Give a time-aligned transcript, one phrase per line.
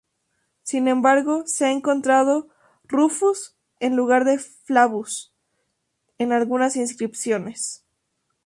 [0.63, 2.49] Sin embargo, se ha encontrado
[2.85, 5.31] "Rufus" en lugar de "Flavus"
[6.17, 7.85] en algunas inscripciones.